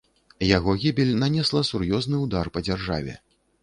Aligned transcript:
Яго 0.57 0.71
гібель 0.85 1.13
нанесла 1.25 1.63
сур'ёзны 1.71 2.25
ўдар 2.27 2.45
па 2.57 2.69
дзяржаве. 2.69 3.13